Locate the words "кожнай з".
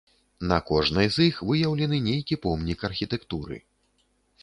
0.69-1.27